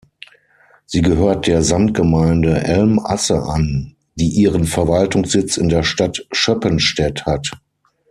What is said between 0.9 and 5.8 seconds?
gehört der Samtgemeinde Elm-Asse an, die ihren Verwaltungssitz in